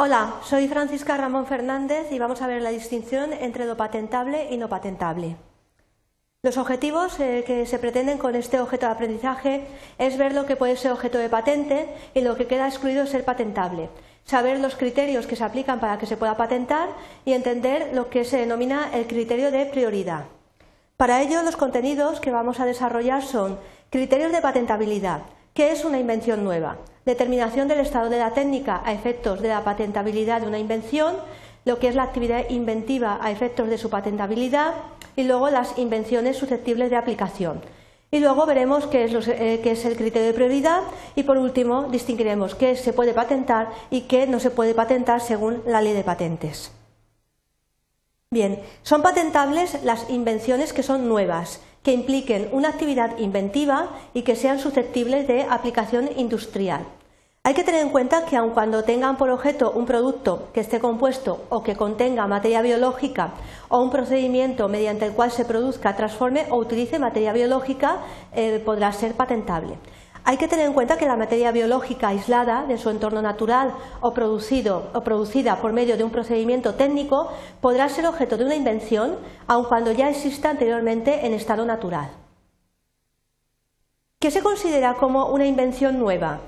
[0.00, 4.56] Hola, soy Francisca Ramón Fernández y vamos a ver la distinción entre lo patentable y
[4.56, 5.34] no patentable.
[6.40, 9.66] Los objetivos eh, que se pretenden con este objeto de aprendizaje
[9.98, 13.24] es ver lo que puede ser objeto de patente y lo que queda excluido ser
[13.24, 13.90] patentable,
[14.24, 16.90] saber los criterios que se aplican para que se pueda patentar
[17.24, 20.26] y entender lo que se denomina el criterio de prioridad.
[20.96, 23.58] Para ello, los contenidos que vamos a desarrollar son
[23.90, 25.22] criterios de patentabilidad,
[25.58, 26.76] ¿Qué es una invención nueva?
[27.08, 31.16] Determinación del estado de la técnica a efectos de la patentabilidad de una invención,
[31.64, 34.74] lo que es la actividad inventiva a efectos de su patentabilidad
[35.16, 37.62] y luego las invenciones susceptibles de aplicación.
[38.10, 40.82] Y luego veremos qué es, eh, qué es, el criterio de prioridad
[41.14, 45.62] y por último distinguiremos qué se puede patentar y qué no se puede patentar según
[45.64, 46.72] la ley de patentes.
[48.30, 54.36] Bien, son patentables las invenciones que son nuevas que impliquen una actividad inventiva y que
[54.36, 56.84] sean susceptibles de aplicación industrial.
[57.48, 60.80] Hay que tener en cuenta que aun cuando tengan por objeto un producto que esté
[60.80, 63.30] compuesto o que contenga materia biológica
[63.70, 68.00] o un procedimiento mediante el cual se produzca, transforme o utilice materia biológica,
[68.34, 69.78] eh, podrá ser patentable.
[70.24, 74.12] Hay que tener en cuenta que la materia biológica aislada de su entorno natural o,
[74.12, 79.16] producido, o producida por medio de un procedimiento técnico podrá ser objeto de una invención
[79.46, 82.10] aun cuando ya exista anteriormente en estado natural.
[84.20, 86.40] ¿Qué se considera como una invención nueva?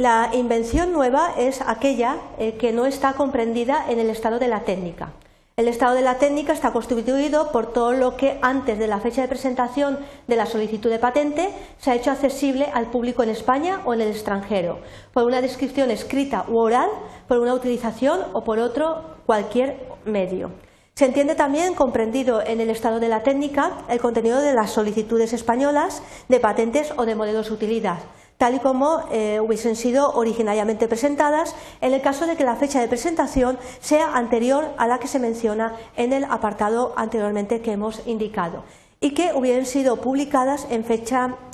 [0.00, 4.60] La invención nueva es aquella eh, que no está comprendida en el estado de la
[4.60, 5.12] técnica.
[5.58, 9.20] El estado de la técnica está constituido por todo lo que antes de la fecha
[9.20, 13.82] de presentación de la solicitud de patente se ha hecho accesible al público en España
[13.84, 14.78] o en el extranjero,
[15.12, 16.88] por una descripción escrita u oral,
[17.28, 20.50] por una utilización o por otro cualquier medio.
[20.94, 25.34] Se entiende también comprendido en el estado de la técnica el contenido de las solicitudes
[25.34, 27.98] españolas de patentes o de modelos de utilidad,
[28.40, 32.80] tal y como eh, hubiesen sido originariamente presentadas, en el caso de que la fecha
[32.80, 38.00] de presentación sea anterior a la que se menciona en el apartado anteriormente que hemos
[38.06, 38.64] indicado
[38.98, 40.86] y que hubieran sido publicadas en,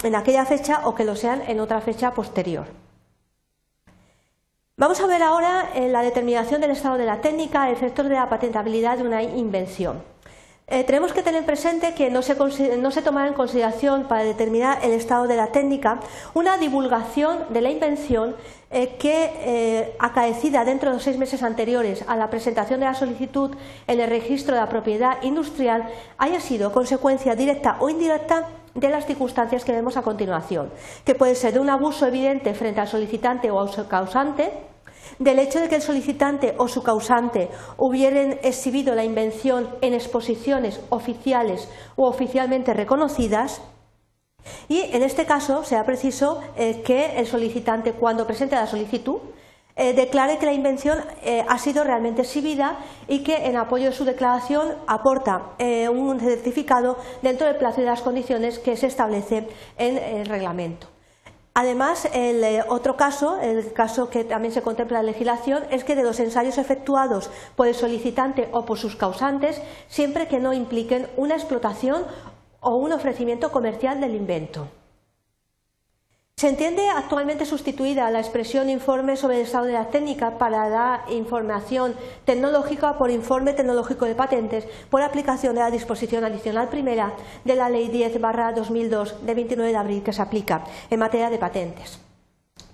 [0.04, 2.68] en aquella fecha o que lo sean en otra fecha posterior.
[4.76, 8.28] Vamos a ver ahora eh, la determinación del estado de la técnica, efectos de la
[8.28, 10.02] patentabilidad de una invención.
[10.68, 15.28] Eh, tenemos que tener presente que no se, tomará en consideración para determinar el estado
[15.28, 16.00] de la técnica
[16.34, 18.34] una divulgación de la invención
[18.72, 22.94] eh, que, eh, acaecida dentro de los seis meses anteriores a la presentación de la
[22.94, 23.54] solicitud
[23.86, 25.88] en el registro de la propiedad industrial,
[26.18, 30.72] haya sido consecuencia directa o indirecta de las circunstancias que vemos a continuación,
[31.04, 34.50] que puede ser de un abuso evidente frente al solicitante o al causante,
[35.18, 40.80] del hecho de que el solicitante o su causante hubieran exhibido la invención en exposiciones
[40.90, 43.60] oficiales o oficialmente reconocidas,
[44.68, 49.18] y en este caso sea preciso eh, que el solicitante, cuando presente la solicitud,
[49.74, 52.78] eh, declare que la invención eh, ha sido realmente exhibida
[53.08, 55.50] y que en apoyo de su declaración aporta
[55.90, 60.95] un certificado dentro del plazo y de las condiciones que se establece en el reglamento.
[61.58, 65.84] Además, el eh, otro caso, el caso que también se contempla en la legislación, es
[65.84, 70.52] que de los ensayos efectuados por el solicitante o por sus causantes, siempre que no
[70.52, 72.04] impliquen una explotación
[72.60, 74.68] o un ofrecimiento comercial del invento.
[76.38, 81.02] Se entiende actualmente sustituida la expresión informe sobre el estado de la técnica para la
[81.08, 81.94] información
[82.26, 87.14] tecnológica por informe tecnológico de patentes por aplicación de la disposición adicional primera
[87.46, 88.20] de la Ley 10
[88.54, 92.00] 2002 de 29 de abril que se aplica en materia de patentes.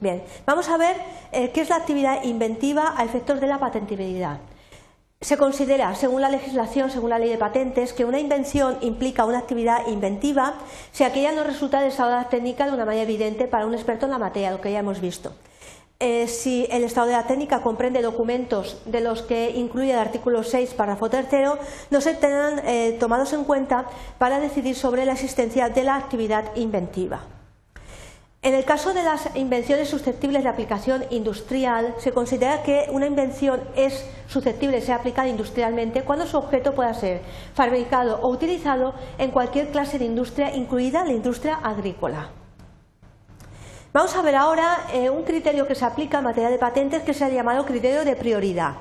[0.00, 0.96] Bien, vamos a ver
[1.30, 4.40] eh, qué es la actividad inventiva a efectos de la patentabilidad.
[5.22, 9.38] Se considera, según la legislación, según la ley de patentes, que una invención implica una
[9.38, 10.55] actividad inventiva
[10.91, 14.06] si aquella no resulta de estado de técnica de una manera evidente para un experto
[14.06, 15.33] en la materia, lo que ya hemos visto.
[16.00, 20.43] Eh, si el estado de la técnica comprende documentos de los que incluye el artículo
[20.43, 21.56] 6, párrafo tercero,
[21.91, 23.87] no se tengan eh, tomados en cuenta
[24.19, 27.21] para decidir sobre la existencia de la actividad inventiva.
[28.44, 33.60] En el caso de las invenciones susceptibles de aplicación industrial, se considera que una invención
[33.77, 37.21] es susceptible de ser aplicada industrialmente cuando su objeto pueda ser
[37.54, 42.30] fabricado o utilizado en cualquier clase de industria, incluida la industria agrícola.
[43.92, 47.12] Vamos a ver ahora eh, un criterio que se aplica en materia de patentes que
[47.12, 48.77] se ha llamado criterio de prioridad.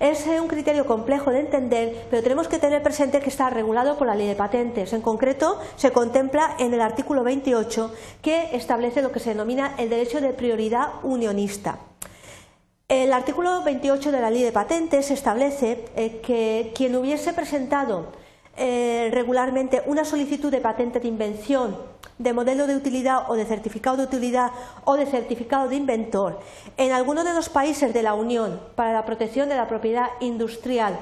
[0.00, 3.96] Es eh, un criterio complejo de entender, pero tenemos que tener presente que está regulado
[3.96, 4.92] por la ley de patentes.
[4.92, 9.88] En concreto, se contempla en el artículo 28 que establece lo que se denomina el
[9.88, 11.78] derecho de prioridad unionista.
[12.88, 18.26] El artículo 28 de la ley de patentes establece eh, que quien hubiese presentado
[18.58, 21.76] regularmente una solicitud de patente de invención
[22.18, 24.50] de modelo de utilidad o de certificado de utilidad
[24.84, 26.40] o de certificado de inventor
[26.76, 30.98] en alguno de los países de la Unión para la protección de la propiedad industrial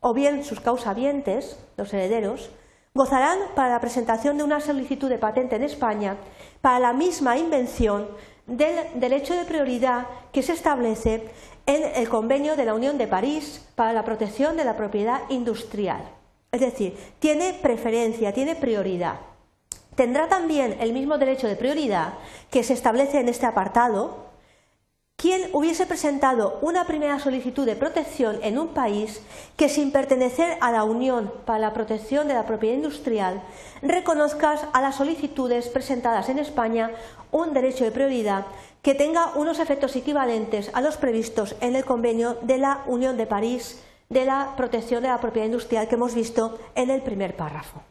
[0.00, 2.50] o bien sus causavientes, los herederos,
[2.94, 6.16] gozarán para la presentación de una solicitud de patente en España
[6.60, 8.08] para la misma invención
[8.46, 11.30] del derecho de prioridad que se establece
[11.66, 16.00] en el convenio de la Unión de París para la protección de la propiedad industrial.
[16.50, 19.20] Es decir, tiene preferencia, tiene prioridad.
[19.98, 22.12] Tendrá también el mismo derecho de prioridad
[22.52, 24.28] que se establece en este apartado
[25.16, 29.20] quien hubiese presentado una primera solicitud de protección en un país
[29.56, 33.42] que sin pertenecer a la Unión para la protección de la propiedad industrial
[33.82, 36.92] reconozca a las solicitudes presentadas en España
[37.32, 38.46] un derecho de prioridad
[38.82, 43.26] que tenga unos efectos equivalentes a los previstos en el convenio de la Unión de
[43.26, 47.82] París de la protección de la propiedad industrial que hemos visto en el primer párrafo.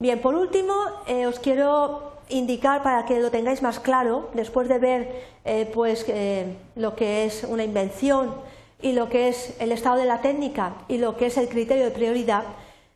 [0.00, 0.72] Bien, por último,
[1.06, 6.06] eh, os quiero indicar para que lo tengáis más claro, después de ver eh, pues,
[6.08, 8.32] eh, lo que es una invención
[8.80, 11.84] y lo que es el estado de la técnica y lo que es el criterio
[11.84, 12.44] de prioridad,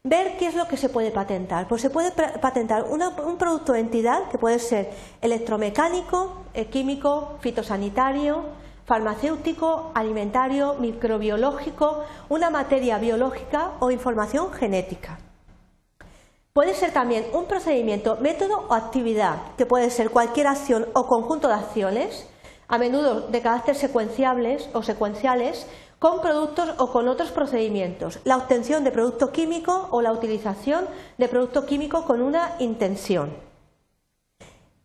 [0.03, 1.69] ver qué es lo que se puede patentar.
[1.69, 4.89] Pues se puede patentar un producto de entidad que puede ser
[5.21, 8.45] electromecánico, químico, fitosanitario,
[8.87, 15.19] farmacéutico, alimentario, microbiológico, una materia biológica o información genética.
[16.55, 21.49] Puede ser también un procedimiento, método o actividad, que puede ser cualquier acción o conjunto
[21.49, 22.29] de acciones,
[22.69, 25.67] a menudo de carácter secuenciables o secuenciales,
[25.99, 30.87] con productos o con otros procedimientos, la obtención de producto químico o la utilización
[31.19, 33.35] de producto químico con una intención.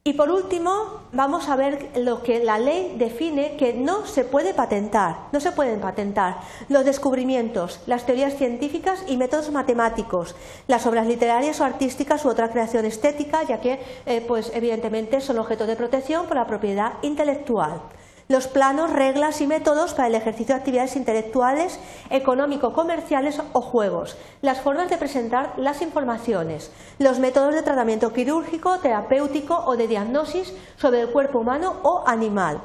[0.02, 4.54] Y por último, vamos a ver lo que la ley define que no se puede
[4.54, 5.28] patentar.
[5.34, 6.38] No se pueden patentar
[6.70, 10.36] los descubrimientos, las teorías científicas y métodos matemáticos,
[10.68, 15.38] las obras literarias o artísticas u otra creación estética, ya que, eh, pues, evidentemente, son
[15.38, 17.82] objeto de protección por la propiedad intelectual
[18.30, 21.80] los planos, reglas y métodos para el ejercicio de actividades intelectuales,
[22.12, 29.56] económico-comerciales o juegos, las formas de presentar las informaciones, los métodos de tratamiento quirúrgico, terapéutico
[29.66, 32.62] o de diagnosis sobre el cuerpo humano o animal,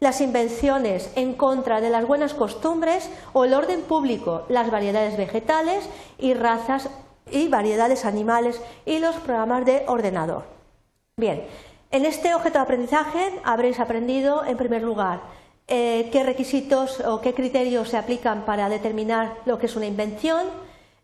[0.00, 5.88] las invenciones en contra de las buenas costumbres o el orden público, las variedades vegetales
[6.18, 6.90] y razas
[7.30, 10.42] y variedades animales y los programas de ordenador.
[11.16, 11.46] Bien,
[11.94, 15.20] en este objeto de aprendizaje habréis aprendido, en primer lugar,
[15.68, 20.42] eh, qué requisitos o qué criterios se aplican para determinar lo que es una invención,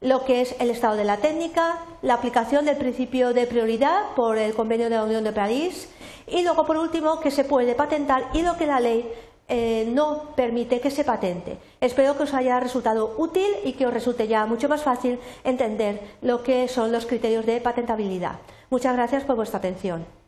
[0.01, 4.37] lo que es el estado de la técnica, la aplicación del principio de prioridad por
[4.37, 5.89] el Convenio de la Unión de París
[6.27, 9.09] y luego, por último, qué se puede patentar y lo que la ley
[9.47, 11.59] eh, no permite que se patente.
[11.81, 16.01] Espero que os haya resultado útil y que os resulte ya mucho más fácil entender
[16.21, 18.41] lo que son los criterios de patentabilidad.
[18.71, 20.20] Muchas gracias por vuestra atención.